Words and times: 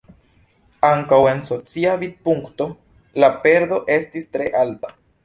Ankaŭ 0.87 1.19
el 1.31 1.41
socia 1.49 1.93
vidpunkto 2.03 2.67
la 3.25 3.29
perdo 3.45 3.79
estis 3.97 4.27
tre 4.39 4.49
alta. 4.65 4.93